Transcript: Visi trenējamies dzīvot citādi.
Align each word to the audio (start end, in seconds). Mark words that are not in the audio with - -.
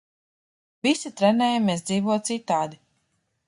Visi 0.87 1.11
trenējamies 1.21 1.87
dzīvot 1.91 2.33
citādi. 2.33 2.85